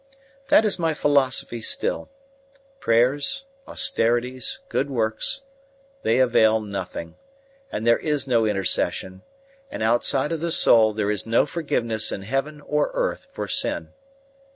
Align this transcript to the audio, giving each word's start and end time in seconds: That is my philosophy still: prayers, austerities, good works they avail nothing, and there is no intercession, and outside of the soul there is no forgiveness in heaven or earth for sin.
That 0.47 0.65
is 0.65 0.79
my 0.79 0.95
philosophy 0.95 1.61
still: 1.61 2.09
prayers, 2.79 3.45
austerities, 3.67 4.57
good 4.67 4.89
works 4.89 5.41
they 6.01 6.17
avail 6.17 6.59
nothing, 6.59 7.17
and 7.71 7.85
there 7.85 7.99
is 7.99 8.25
no 8.25 8.47
intercession, 8.47 9.21
and 9.69 9.83
outside 9.83 10.31
of 10.31 10.39
the 10.41 10.49
soul 10.49 10.91
there 10.91 11.11
is 11.11 11.27
no 11.27 11.45
forgiveness 11.45 12.11
in 12.11 12.23
heaven 12.23 12.61
or 12.61 12.89
earth 12.95 13.27
for 13.31 13.47
sin. 13.47 13.89